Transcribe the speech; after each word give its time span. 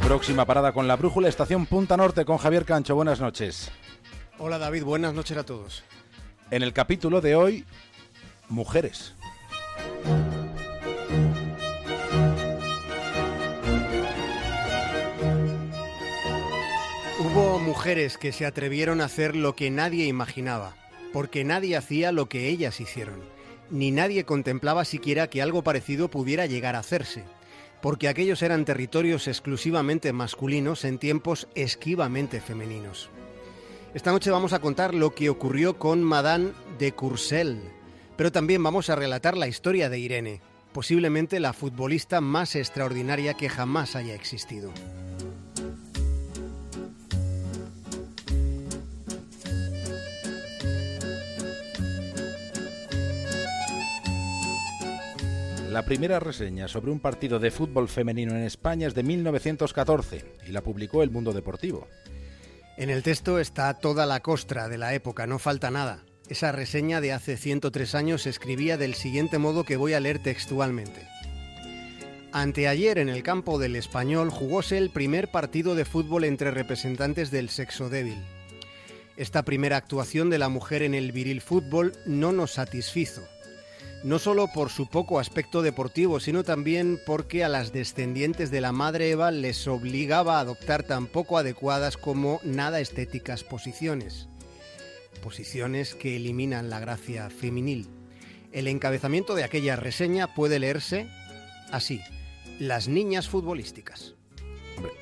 Próxima 0.03 0.45
parada 0.45 0.73
con 0.73 0.89
la 0.89 0.97
brújula, 0.97 1.29
estación 1.29 1.67
Punta 1.67 1.97
Norte 1.97 2.25
con 2.25 2.39
Javier 2.39 2.65
Cancho. 2.65 2.95
Buenas 2.95 3.21
noches. 3.21 3.71
Hola 4.39 4.59
David, 4.59 4.85
buenas 4.85 5.13
noches 5.13 5.37
a 5.37 5.45
todos. 5.45 5.85
En 6.51 6.63
el 6.63 6.73
capítulo 6.73 7.21
de 7.21 7.37
hoy, 7.37 7.67
mujeres. 8.49 9.15
Mujeres 17.69 18.17
que 18.17 18.33
se 18.33 18.47
atrevieron 18.47 19.03
a 19.03 19.05
hacer 19.05 19.37
lo 19.37 19.55
que 19.55 19.71
nadie 19.71 20.07
imaginaba, 20.07 20.75
porque 21.13 21.45
nadie 21.45 21.77
hacía 21.77 22.13
lo 22.13 22.27
que 22.27 22.49
ellas 22.49 22.81
hicieron, 22.81 23.21
ni 23.69 23.91
nadie 23.91 24.25
contemplaba 24.25 24.87
siquiera 24.87 25.29
que 25.29 25.43
algo 25.43 25.63
parecido 25.63 26.09
pudiera 26.09 26.47
llegar 26.47 26.77
a 26.77 26.79
hacerse, 26.79 27.25
porque 27.83 28.09
aquellos 28.09 28.41
eran 28.41 28.65
territorios 28.65 29.29
exclusivamente 29.29 30.15
masculinos 30.15 30.87
en 30.87 30.97
tiempos 30.97 31.47
esquivamente 31.55 32.41
femeninos. 32.41 33.11
Esta 33.93 34.13
noche 34.13 34.31
vamos 34.31 34.55
a 34.55 34.61
contar 34.61 34.95
lo 34.95 35.15
que 35.15 35.29
ocurrió 35.29 35.79
con 35.79 36.03
Madame 36.03 36.53
de 36.79 36.93
Courcelles, 36.93 37.61
pero 38.17 38.33
también 38.33 38.63
vamos 38.63 38.89
a 38.89 38.97
relatar 38.97 39.37
la 39.37 39.47
historia 39.47 39.91
de 39.91 39.99
Irene, 39.99 40.41
posiblemente 40.73 41.39
la 41.39 41.53
futbolista 41.53 42.23
más 42.23 42.57
extraordinaria 42.57 43.35
que 43.35 43.51
jamás 43.51 43.95
haya 43.95 44.15
existido. 44.15 44.73
La 55.79 55.85
primera 55.85 56.19
reseña 56.19 56.67
sobre 56.67 56.91
un 56.91 56.99
partido 56.99 57.39
de 57.39 57.53
fútbol 57.53 57.89
femenino 57.89 58.35
en 58.35 58.43
España 58.43 58.89
es 58.89 58.97
de 58.97 59.05
1914 59.05 60.25
y 60.49 60.51
la 60.51 60.61
publicó 60.61 61.05
El 61.05 61.13
Mundo 61.13 61.33
Deportivo. 61.33 61.87
En 62.77 62.91
el 62.91 63.05
texto 63.05 63.39
está 63.39 63.73
toda 63.75 64.05
la 64.05 64.19
costra 64.19 64.69
de 64.69 64.77
la 64.77 64.95
época, 64.95 65.29
no 65.29 65.39
falta 65.39 65.71
nada. 65.71 66.05
Esa 66.29 66.51
reseña 66.51 67.01
de 67.01 67.13
hace 67.13 67.37
103 67.37 67.95
años 67.95 68.23
se 68.23 68.31
escribía 68.31 68.77
del 68.77 68.95
siguiente 68.95 69.39
modo 69.39 69.63
que 69.63 69.77
voy 69.77 69.93
a 69.93 70.01
leer 70.01 70.21
textualmente. 70.21 71.07
Anteayer 72.33 72.99
en 72.99 73.09
el 73.09 73.23
campo 73.23 73.61
del 73.61 73.77
Español 73.77 74.31
jugóse 74.31 74.79
el 74.79 74.91
primer 74.91 75.31
partido 75.31 75.77
de 75.77 75.85
fútbol 75.85 76.25
entre 76.25 76.51
representantes 76.51 77.31
del 77.31 77.51
sexo 77.51 77.89
débil. 77.89 78.19
Esta 79.17 79.45
primera 79.45 79.77
actuación 79.77 80.29
de 80.29 80.39
la 80.39 80.49
mujer 80.49 80.83
en 80.83 80.95
el 80.95 81.13
viril 81.13 81.41
fútbol 81.41 81.93
no 82.05 82.33
nos 82.33 82.51
satisfizo 82.51 83.29
no 84.05 84.19
solo 84.19 84.49
por 84.49 84.71
su 84.71 84.87
poco 84.87 85.19
aspecto 85.19 85.63
deportivo, 85.63 86.21
sino 86.21 86.45
también 86.45 87.01
porque 87.05 87.45
a 87.45 87.49
las 87.49 87.73
descendientes 87.73 88.51
de 88.51 88.61
la 88.61 88.73
madre 88.73 89.11
Eva 89.11 89.31
les 89.31 89.67
obligaba 89.67 90.39
a 90.39 90.41
adoptar 90.41 90.83
tan 90.85 91.07
poco 91.07 91.39
adecuadas 91.39 91.97
como 91.97 92.41
nada 92.45 92.81
estéticas 92.81 93.45
posiciones. 93.45 94.29
Posiciones 95.23 95.95
que 95.95 96.17
eliminan 96.17 96.71
la 96.71 96.79
gracia 96.79 97.29
femenil. 97.31 97.89
El 98.53 98.69
encabezamiento 98.69 99.35
de 99.35 99.45
aquella 99.45 99.77
reseña 99.77 100.35
puede 100.35 100.59
leerse 100.59 101.09
así: 101.73 102.01
Las 102.59 102.89
niñas 102.89 103.29
futbolísticas. 103.29 104.15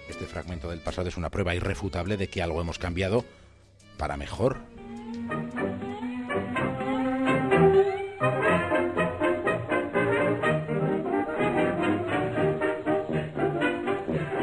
este 0.08 0.24
fragmento 0.24 0.70
del 0.70 0.80
pasado 0.80 1.08
es 1.08 1.16
una 1.16 1.30
prueba 1.30 1.54
irrefutable 1.54 2.16
de 2.16 2.28
que 2.28 2.42
algo 2.42 2.60
hemos 2.60 2.78
cambiado 2.78 3.24
para 3.98 4.16
mejor. 4.16 4.58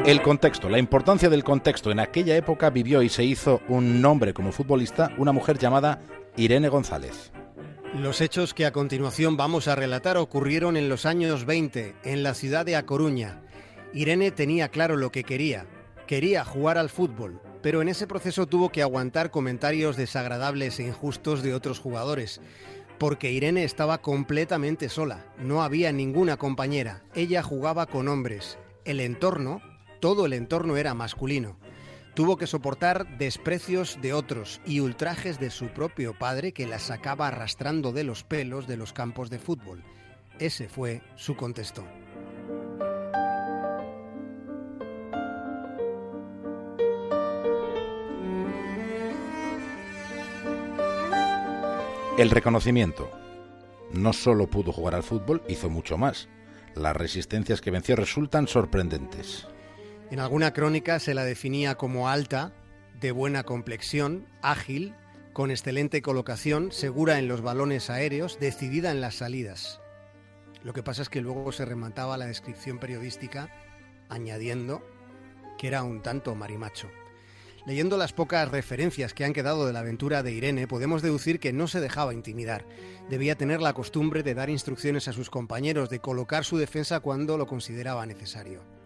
El 0.06 0.22
contexto, 0.22 0.68
la 0.68 0.80
importancia 0.80 1.30
del 1.30 1.46
contexto. 1.46 1.90
En 1.90 2.02
aquella 2.02 2.36
época 2.36 2.69
vivió 2.69 3.02
y 3.03 3.08
se 3.08 3.24
hizo 3.24 3.62
un 3.69 4.02
nombre 4.02 4.34
como 4.34 4.52
futbolista 4.52 5.14
una 5.18 5.31
mujer 5.31 5.58
llamada 5.58 6.02
Irene 6.36 6.68
González. 6.68 7.31
Los 7.97 8.19
hechos 8.19 8.53
que 8.53 8.66
a 8.66 8.74
continuación 8.74 9.38
vamos 9.38 9.69
a 9.69 9.75
relatar 9.75 10.18
ocurrieron 10.18 10.75
en 10.75 10.90
los 10.90 11.06
años 11.06 11.46
20, 11.46 11.96
en 12.03 12.22
la 12.22 12.34
ciudad 12.34 12.66
de 12.66 12.75
A 12.75 12.86
Coruña. 12.86 13.44
Irene 13.94 14.31
tenía 14.31 14.68
claro 14.68 14.97
lo 14.97 15.09
que 15.09 15.24
quería. 15.24 15.68
Quería 16.06 16.44
jugar 16.44 16.78
al 16.78 16.90
fútbol, 16.90 17.40
pero 17.62 17.81
en 17.81 17.88
ese 17.88 18.06
proceso 18.06 18.46
tuvo 18.46 18.74
que 18.74 18.81
aguantar 18.81 19.31
comentarios 19.31 19.96
desagradables 19.96 20.80
e 20.80 20.88
injustos 20.88 21.44
de 21.44 21.53
otros 21.53 21.80
jugadores. 21.80 22.41
Porque 22.97 23.31
Irene 23.31 23.64
estaba 23.64 24.00
completamente 24.00 24.90
sola, 24.90 25.25
no 25.38 25.64
había 25.64 25.94
ninguna 25.94 26.35
compañera, 26.35 27.03
ella 27.16 27.41
jugaba 27.41 27.85
con 27.85 28.09
hombres. 28.09 28.58
El 28.84 29.00
entorno, 29.00 29.62
todo 30.03 30.25
el 30.25 30.34
entorno 30.34 30.75
era 30.75 30.94
masculino. 30.94 31.56
Tuvo 32.14 32.36
que 32.36 32.46
soportar 32.46 33.18
desprecios 33.18 33.97
de 34.02 34.12
otros 34.12 34.59
y 34.66 34.81
ultrajes 34.81 35.40
de 35.40 35.50
su 35.50 35.68
propio 35.68 36.14
padre 36.19 36.52
que 36.52 36.68
la 36.68 36.78
sacaba 36.80 37.30
arrastrando 37.30 37.94
de 37.94 38.03
los 38.03 38.25
pelos 38.25 38.68
de 38.68 38.75
los 38.75 38.91
campos 38.91 39.30
de 39.30 39.40
fútbol. 39.40 39.81
Ese 40.40 40.68
fue 40.68 41.02
su 41.16 41.38
contexto. 41.38 41.86
El 52.18 52.30
reconocimiento. 52.30 53.09
No 53.94 54.12
solo 54.12 54.47
pudo 54.47 54.74
jugar 54.74 54.96
al 54.96 55.03
fútbol, 55.03 55.44
hizo 55.47 55.70
mucho 55.70 55.97
más. 55.97 56.28
Las 56.75 56.94
resistencias 56.94 57.62
que 57.62 57.72
venció 57.72 57.96
resultan 57.96 58.50
sorprendentes. 58.50 59.47
En 60.12 60.19
alguna 60.19 60.53
crónica 60.53 61.00
se 61.00 61.14
la 61.14 61.24
definía 61.24 61.75
como 61.75 62.09
alta, 62.09 62.53
de 63.00 63.12
buena 63.12 63.44
complexión, 63.44 64.28
ágil, 64.41 64.96
con 65.34 65.50
excelente 65.50 66.02
colocación, 66.02 66.72
segura 66.72 67.18
en 67.18 67.28
los 67.28 67.41
balones 67.41 67.90
aéreos, 67.90 68.40
decidida 68.40 68.91
en 68.91 69.02
las 69.02 69.16
salidas. 69.16 69.81
Lo 70.64 70.74
que 70.74 70.84
pasa 70.84 71.02
es 71.02 71.09
que 71.09 71.22
luego 71.22 71.52
se 71.52 71.66
remataba 71.66 72.18
la 72.18 72.28
descripción 72.28 72.80
periodística 72.80 73.50
añadiendo 74.09 74.86
que 75.58 75.68
era 75.68 75.84
un 75.84 76.02
tanto 76.02 76.35
marimacho. 76.35 76.90
Leyendo 77.66 77.97
las 77.97 78.14
pocas 78.14 78.50
referencias 78.52 79.14
que 79.14 79.25
han 79.25 79.34
quedado 79.34 79.66
de 79.66 79.74
la 79.74 79.80
aventura 79.80 80.22
de 80.22 80.34
Irene, 80.34 80.68
podemos 80.68 81.02
deducir 81.02 81.40
que 81.40 81.53
no 81.53 81.68
se 81.68 81.80
dejaba 81.80 82.14
intimidar. 82.14 82.66
Debía 83.09 83.35
tener 83.35 83.62
la 83.62 83.74
costumbre 83.74 84.22
de 84.22 84.35
dar 84.35 84.50
instrucciones 84.50 85.08
a 85.08 85.14
sus 85.14 85.30
compañeros, 85.30 85.90
de 85.90 86.00
colocar 86.00 86.44
su 86.44 86.58
defensa 86.58 87.00
cuando 87.00 87.38
lo 87.38 87.47
consideraba 87.47 88.06
necesario 88.06 88.83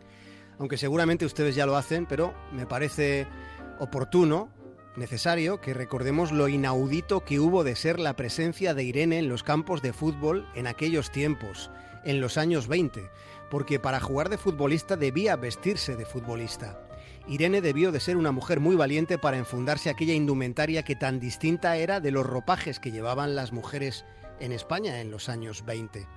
aunque 0.60 0.78
seguramente 0.78 1.26
ustedes 1.26 1.56
ya 1.56 1.66
lo 1.66 1.76
hacen, 1.76 2.06
pero 2.06 2.34
me 2.52 2.66
parece 2.66 3.28
oportuno, 3.80 4.50
necesario, 4.96 5.62
que 5.62 5.74
recordemos 5.74 6.32
lo 6.32 6.48
inaudito 6.48 7.24
que 7.24 7.40
hubo 7.40 7.64
de 7.64 7.76
ser 7.76 8.00
la 8.00 8.16
presencia 8.16 8.74
de 8.74 8.84
Irene 8.84 9.20
en 9.20 9.30
los 9.30 9.44
campos 9.44 9.82
de 9.82 9.94
fútbol 9.94 10.48
en 10.56 10.68
aquellos 10.68 11.12
tiempos, 11.12 11.70
en 12.04 12.20
los 12.20 12.38
años 12.38 12.68
20, 12.68 13.10
porque 13.50 13.80
para 13.80 14.00
jugar 14.00 14.30
de 14.30 14.38
futbolista 14.38 14.96
debía 14.96 15.36
vestirse 15.36 15.96
de 15.96 16.06
futbolista. 16.06 16.82
Irene 17.28 17.62
debió 17.62 17.92
de 17.92 18.00
ser 18.00 18.18
una 18.18 18.32
mujer 18.32 18.60
muy 18.60 18.76
valiente 18.76 19.18
para 19.18 19.38
enfundarse 19.38 19.90
aquella 19.90 20.14
indumentaria 20.14 20.84
que 20.84 20.96
tan 20.96 21.20
distinta 21.20 21.76
era 21.76 22.00
de 22.00 22.12
los 22.12 22.26
ropajes 22.26 22.80
que 22.80 22.92
llevaban 22.92 23.36
las 23.36 23.52
mujeres 23.52 24.06
en 24.40 24.52
España 24.52 25.02
en 25.02 25.12
los 25.12 25.30
años 25.30 25.66
20. 25.66 26.08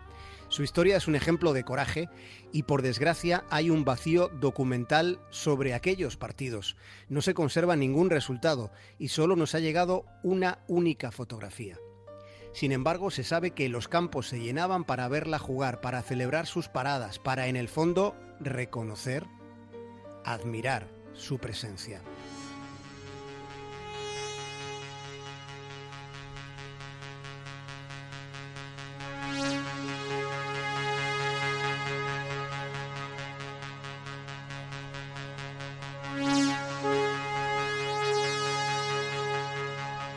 Su 0.50 0.64
historia 0.64 0.96
es 0.96 1.06
un 1.06 1.14
ejemplo 1.14 1.52
de 1.52 1.62
coraje 1.62 2.08
y 2.52 2.64
por 2.64 2.82
desgracia 2.82 3.44
hay 3.50 3.70
un 3.70 3.84
vacío 3.84 4.28
documental 4.40 5.20
sobre 5.30 5.74
aquellos 5.74 6.16
partidos. 6.16 6.76
No 7.08 7.22
se 7.22 7.34
conserva 7.34 7.76
ningún 7.76 8.10
resultado 8.10 8.72
y 8.98 9.08
solo 9.08 9.36
nos 9.36 9.54
ha 9.54 9.60
llegado 9.60 10.06
una 10.24 10.58
única 10.66 11.12
fotografía. 11.12 11.78
Sin 12.52 12.72
embargo, 12.72 13.12
se 13.12 13.22
sabe 13.22 13.52
que 13.52 13.68
los 13.68 13.86
campos 13.86 14.26
se 14.26 14.40
llenaban 14.40 14.82
para 14.82 15.06
verla 15.06 15.38
jugar, 15.38 15.80
para 15.80 16.02
celebrar 16.02 16.48
sus 16.48 16.66
paradas, 16.66 17.20
para 17.20 17.46
en 17.46 17.54
el 17.54 17.68
fondo 17.68 18.16
reconocer, 18.40 19.24
admirar 20.24 20.88
su 21.12 21.38
presencia. 21.38 22.02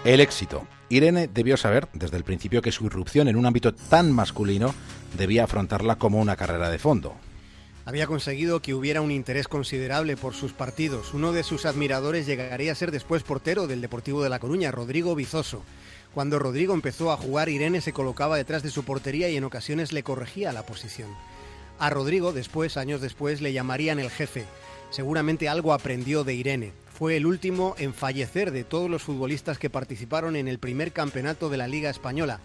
El 0.06 0.20
éxito. 0.20 0.68
Irene 0.90 1.30
debió 1.30 1.56
saber 1.56 1.88
desde 1.94 2.18
el 2.18 2.26
principio 2.26 2.62
que 2.62 2.74
su 2.74 2.86
irrupción 2.86 3.30
en 3.30 3.38
un 3.38 3.46
ámbito 3.46 3.74
tan 3.74 4.12
masculino 4.12 4.76
debía 5.18 5.46
afrontarla 5.46 5.96
como 5.96 6.20
una 6.20 6.36
carrera 6.36 6.70
de 6.70 6.78
fondo. 6.78 7.16
Había 7.86 8.06
conseguido 8.06 8.62
que 8.62 8.74
hubiera 8.74 9.00
un 9.00 9.12
interés 9.12 9.48
considerable 9.48 10.18
por 10.18 10.34
sus 10.34 10.52
partidos. 10.52 11.14
Uno 11.14 11.32
de 11.32 11.44
sus 11.44 11.66
admiradores 11.66 12.26
llegaría 12.26 12.74
a 12.74 12.76
ser 12.76 12.92
después 12.92 13.24
portero 13.24 13.66
del 13.66 13.80
Deportivo 13.80 14.22
de 14.22 14.30
La 14.30 14.40
Coruña, 14.40 14.72
Rodrigo 14.72 15.16
Bizoso. 15.16 15.64
Cuando 16.14 16.38
Rodrigo 16.38 16.74
empezó 16.74 17.14
a 17.14 17.18
jugar, 17.18 17.48
Irene 17.48 17.80
se 17.80 17.94
colocaba 17.94 18.36
detrás 18.36 18.62
de 18.62 18.72
su 18.72 18.84
portería 18.84 19.30
y 19.30 19.38
en 19.38 19.46
ocasiones 19.46 19.94
le 19.94 20.04
corregía 20.04 20.52
la 20.52 20.66
posición. 20.66 21.10
A 21.80 21.90
Rodrigo, 21.90 22.34
después, 22.34 22.76
años 22.76 23.00
después, 23.00 23.40
le 23.40 23.54
llamarían 23.54 24.00
el 24.00 24.12
jefe. 24.12 24.44
Seguramente 24.90 25.48
algo 25.48 25.74
aprendió 25.74 26.26
de 26.26 26.34
Irene. 26.36 26.83
Fue 26.94 27.18
el 27.18 27.26
último 27.26 27.76
en 27.80 27.94
fallecer 27.94 28.52
de 28.52 28.64
todos 28.64 28.88
los 28.90 29.02
futbolistas 29.02 29.58
que 29.58 29.72
participaron 29.72 30.36
en 30.36 30.48
el 30.48 30.60
primer 30.60 30.92
campeonato 30.92 31.50
de 31.50 31.58
la 31.58 31.68
Liga 31.68 31.90
Española. 31.90 32.40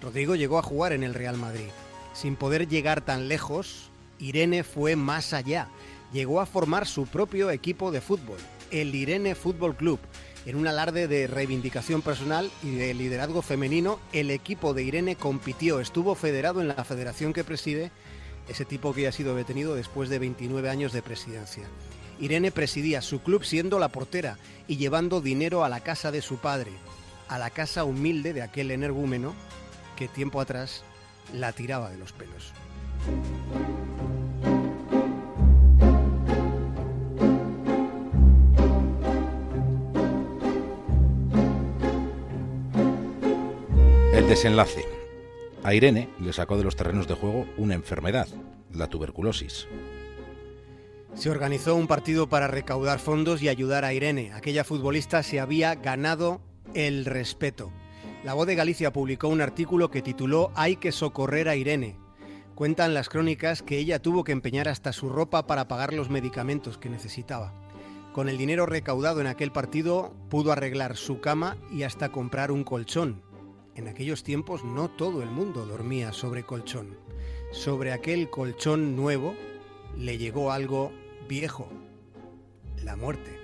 Rodrigo 0.00 0.34
llegó 0.36 0.58
a 0.58 0.62
jugar 0.62 0.94
en 0.94 1.02
el 1.02 1.12
Real 1.12 1.36
Madrid. 1.36 1.68
Sin 2.14 2.34
poder 2.34 2.66
llegar 2.66 3.02
tan 3.02 3.28
lejos, 3.28 3.90
Irene 4.18 4.64
fue 4.64 4.96
más 4.96 5.34
allá. 5.34 5.68
Llegó 6.14 6.40
a 6.40 6.46
formar 6.46 6.86
su 6.86 7.06
propio 7.06 7.50
equipo 7.50 7.90
de 7.92 8.00
fútbol, 8.00 8.38
el 8.70 8.94
Irene 8.94 9.34
Fútbol 9.34 9.76
Club. 9.76 10.00
En 10.46 10.56
un 10.56 10.66
alarde 10.66 11.06
de 11.06 11.26
reivindicación 11.26 12.00
personal 12.00 12.50
y 12.62 12.74
de 12.74 12.94
liderazgo 12.94 13.42
femenino, 13.42 14.00
el 14.14 14.30
equipo 14.30 14.72
de 14.72 14.82
Irene 14.82 15.16
compitió, 15.16 15.78
estuvo 15.80 16.14
federado 16.14 16.62
en 16.62 16.68
la 16.68 16.84
federación 16.84 17.34
que 17.34 17.44
preside, 17.44 17.90
ese 18.48 18.64
tipo 18.64 18.94
que 18.94 19.06
ha 19.06 19.12
sido 19.12 19.34
detenido 19.34 19.74
después 19.74 20.08
de 20.08 20.18
29 20.18 20.70
años 20.70 20.94
de 20.94 21.02
presidencia. 21.02 21.64
Irene 22.20 22.50
presidía 22.50 23.00
su 23.00 23.20
club 23.20 23.44
siendo 23.44 23.78
la 23.78 23.88
portera 23.88 24.38
y 24.66 24.76
llevando 24.76 25.20
dinero 25.20 25.64
a 25.64 25.68
la 25.68 25.80
casa 25.80 26.10
de 26.10 26.22
su 26.22 26.36
padre, 26.38 26.72
a 27.28 27.38
la 27.38 27.50
casa 27.50 27.84
humilde 27.84 28.32
de 28.32 28.42
aquel 28.42 28.70
energúmeno 28.70 29.34
que 29.96 30.08
tiempo 30.08 30.40
atrás 30.40 30.82
la 31.32 31.52
tiraba 31.52 31.90
de 31.90 31.98
los 31.98 32.12
pelos. 32.12 32.52
El 44.12 44.28
desenlace. 44.28 44.84
A 45.62 45.74
Irene 45.74 46.08
le 46.20 46.32
sacó 46.32 46.56
de 46.56 46.64
los 46.64 46.76
terrenos 46.76 47.06
de 47.06 47.14
juego 47.14 47.46
una 47.56 47.74
enfermedad, 47.74 48.26
la 48.72 48.88
tuberculosis. 48.88 49.68
Se 51.14 51.30
organizó 51.30 51.74
un 51.74 51.86
partido 51.86 52.28
para 52.28 52.46
recaudar 52.46 52.98
fondos 52.98 53.42
y 53.42 53.48
ayudar 53.48 53.84
a 53.84 53.92
Irene. 53.92 54.32
Aquella 54.32 54.64
futbolista 54.64 55.22
se 55.22 55.40
había 55.40 55.74
ganado 55.74 56.40
el 56.74 57.04
respeto. 57.04 57.72
La 58.24 58.34
Voz 58.34 58.46
de 58.46 58.54
Galicia 58.54 58.92
publicó 58.92 59.28
un 59.28 59.40
artículo 59.40 59.90
que 59.90 60.02
tituló 60.02 60.52
Hay 60.54 60.76
que 60.76 60.92
socorrer 60.92 61.48
a 61.48 61.56
Irene. 61.56 61.96
Cuentan 62.54 62.94
las 62.94 63.08
crónicas 63.08 63.62
que 63.62 63.78
ella 63.78 64.00
tuvo 64.00 64.24
que 64.24 64.32
empeñar 64.32 64.68
hasta 64.68 64.92
su 64.92 65.08
ropa 65.08 65.46
para 65.46 65.68
pagar 65.68 65.92
los 65.92 66.10
medicamentos 66.10 66.78
que 66.78 66.90
necesitaba. 66.90 67.52
Con 68.12 68.28
el 68.28 68.38
dinero 68.38 68.66
recaudado 68.66 69.20
en 69.20 69.26
aquel 69.28 69.52
partido 69.52 70.12
pudo 70.28 70.52
arreglar 70.52 70.96
su 70.96 71.20
cama 71.20 71.56
y 71.70 71.84
hasta 71.84 72.10
comprar 72.10 72.50
un 72.50 72.64
colchón, 72.64 73.22
en 73.78 73.86
aquellos 73.86 74.24
tiempos 74.24 74.64
no 74.64 74.88
todo 74.88 75.22
el 75.22 75.30
mundo 75.30 75.64
dormía 75.64 76.12
sobre 76.12 76.42
colchón. 76.42 76.98
Sobre 77.52 77.92
aquel 77.92 78.28
colchón 78.28 78.96
nuevo 78.96 79.36
le 79.98 80.16
llegó 80.16 80.52
algo 80.52 80.92
viejo, 81.28 81.68
la 82.84 82.94
muerte. 82.94 83.36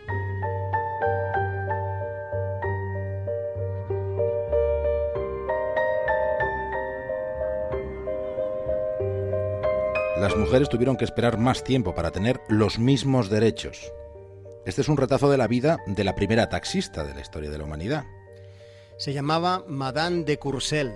Las 10.16 10.36
mujeres 10.36 10.68
tuvieron 10.68 10.96
que 10.96 11.04
esperar 11.04 11.38
más 11.38 11.64
tiempo 11.64 11.94
para 11.94 12.12
tener 12.12 12.40
los 12.48 12.78
mismos 12.78 13.28
derechos. 13.28 13.92
Este 14.64 14.80
es 14.80 14.88
un 14.88 14.96
retazo 14.96 15.28
de 15.30 15.36
la 15.36 15.48
vida 15.48 15.78
de 15.86 16.04
la 16.04 16.14
primera 16.14 16.48
taxista 16.48 17.04
de 17.04 17.14
la 17.14 17.20
historia 17.20 17.50
de 17.50 17.58
la 17.58 17.64
humanidad. 17.64 18.04
Se 18.96 19.12
llamaba 19.12 19.64
Madame 19.66 20.22
de 20.22 20.38
Courcelles. 20.38 20.94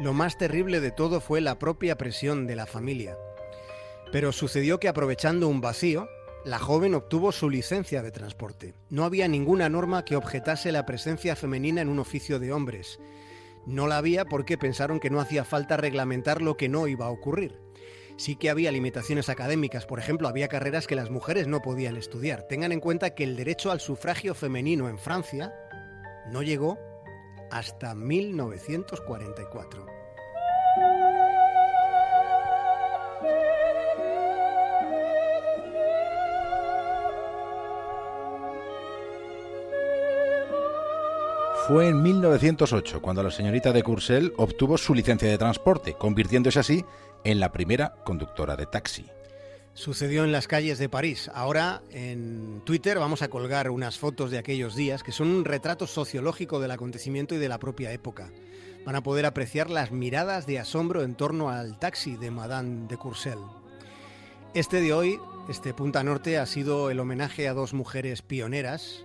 Lo 0.00 0.12
más 0.12 0.36
terrible 0.36 0.80
de 0.80 0.90
todo 0.90 1.20
fue 1.20 1.40
la 1.40 1.58
propia 1.58 1.96
presión 1.96 2.46
de 2.46 2.56
la 2.56 2.66
familia. 2.66 3.16
Pero 4.10 4.32
sucedió 4.32 4.80
que 4.80 4.88
aprovechando 4.88 5.48
un 5.48 5.60
vacío, 5.60 6.08
la 6.44 6.58
joven 6.58 6.94
obtuvo 6.94 7.32
su 7.32 7.50
licencia 7.50 8.02
de 8.02 8.10
transporte. 8.10 8.74
No 8.88 9.04
había 9.04 9.28
ninguna 9.28 9.68
norma 9.68 10.04
que 10.04 10.16
objetase 10.16 10.72
la 10.72 10.86
presencia 10.86 11.36
femenina 11.36 11.82
en 11.82 11.88
un 11.88 11.98
oficio 11.98 12.38
de 12.38 12.52
hombres. 12.52 12.98
No 13.66 13.86
la 13.86 13.98
había 13.98 14.24
porque 14.24 14.56
pensaron 14.56 14.98
que 14.98 15.10
no 15.10 15.20
hacía 15.20 15.44
falta 15.44 15.76
reglamentar 15.76 16.40
lo 16.40 16.56
que 16.56 16.70
no 16.70 16.86
iba 16.86 17.06
a 17.06 17.10
ocurrir. 17.10 17.60
Sí 18.16 18.34
que 18.34 18.50
había 18.50 18.72
limitaciones 18.72 19.28
académicas, 19.28 19.84
por 19.84 19.98
ejemplo, 19.98 20.26
había 20.26 20.48
carreras 20.48 20.86
que 20.86 20.96
las 20.96 21.10
mujeres 21.10 21.46
no 21.46 21.60
podían 21.60 21.96
estudiar. 21.96 22.48
Tengan 22.48 22.72
en 22.72 22.80
cuenta 22.80 23.14
que 23.14 23.24
el 23.24 23.36
derecho 23.36 23.70
al 23.70 23.80
sufragio 23.80 24.34
femenino 24.34 24.88
en 24.88 24.98
Francia 24.98 25.54
no 26.32 26.42
llegó 26.42 26.78
hasta 27.50 27.94
1944. 27.94 29.97
Fue 41.68 41.86
en 41.88 42.02
1908 42.02 43.02
cuando 43.02 43.22
la 43.22 43.30
señorita 43.30 43.72
de 43.72 43.82
Courcelles 43.82 44.32
obtuvo 44.38 44.78
su 44.78 44.94
licencia 44.94 45.28
de 45.28 45.36
transporte, 45.38 45.92
convirtiéndose 45.92 46.58
así 46.58 46.84
en 47.24 47.38
la 47.38 47.52
primera 47.52 47.94
conductora 48.04 48.56
de 48.56 48.66
taxi 48.66 49.04
sucedió 49.78 50.24
en 50.24 50.32
las 50.32 50.48
calles 50.48 50.78
de 50.78 50.88
París. 50.88 51.30
Ahora 51.32 51.82
en 51.92 52.62
Twitter 52.64 52.98
vamos 52.98 53.22
a 53.22 53.28
colgar 53.28 53.70
unas 53.70 53.96
fotos 53.96 54.32
de 54.32 54.38
aquellos 54.38 54.74
días 54.74 55.04
que 55.04 55.12
son 55.12 55.28
un 55.28 55.44
retrato 55.44 55.86
sociológico 55.86 56.58
del 56.58 56.72
acontecimiento 56.72 57.36
y 57.36 57.38
de 57.38 57.48
la 57.48 57.60
propia 57.60 57.92
época. 57.92 58.28
Van 58.84 58.96
a 58.96 59.04
poder 59.04 59.24
apreciar 59.24 59.70
las 59.70 59.92
miradas 59.92 60.46
de 60.46 60.58
asombro 60.58 61.04
en 61.04 61.14
torno 61.14 61.48
al 61.48 61.78
taxi 61.78 62.16
de 62.16 62.32
Madame 62.32 62.88
de 62.88 62.96
Courcelles. 62.96 63.44
Este 64.52 64.80
de 64.80 64.92
hoy, 64.92 65.20
este 65.48 65.72
Punta 65.74 66.02
Norte, 66.02 66.38
ha 66.38 66.46
sido 66.46 66.90
el 66.90 66.98
homenaje 66.98 67.46
a 67.46 67.54
dos 67.54 67.72
mujeres 67.72 68.20
pioneras. 68.20 69.04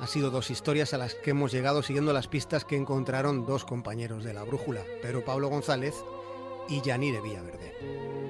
Ha 0.00 0.06
sido 0.06 0.30
dos 0.30 0.50
historias 0.50 0.94
a 0.94 0.98
las 0.98 1.14
que 1.14 1.30
hemos 1.30 1.52
llegado 1.52 1.82
siguiendo 1.82 2.14
las 2.14 2.26
pistas 2.26 2.64
que 2.64 2.76
encontraron 2.76 3.44
dos 3.44 3.66
compañeros 3.66 4.24
de 4.24 4.32
la 4.32 4.44
brújula, 4.44 4.82
Pedro 5.02 5.24
Pablo 5.24 5.48
González 5.48 5.94
y 6.70 6.80
Yanire 6.80 7.20
Villaverde. 7.20 8.29